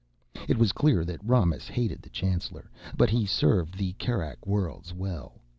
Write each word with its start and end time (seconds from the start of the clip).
It 0.47 0.57
was 0.57 0.71
clear 0.71 1.05
that 1.05 1.23
Romis 1.23 1.67
hated 1.69 2.01
the 2.01 2.09
chancellor. 2.09 2.71
But 2.97 3.11
he 3.11 3.27
served 3.27 3.77
the 3.77 3.93
Kerak 3.99 4.47
Worlds 4.47 4.95
well. 4.95 5.35